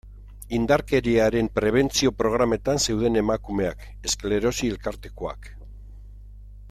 Indarkeriaren 0.59 1.49
prebentzio 1.57 2.13
programetan 2.21 2.81
zeuden 2.87 3.21
emakumeak, 3.21 3.85
esklerosi 4.11 4.71
elkartekoak... 4.77 5.51